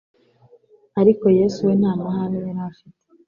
[1.01, 3.01] ariko Yesu we nta mahane yari afite.